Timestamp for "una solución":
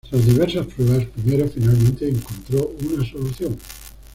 2.91-3.55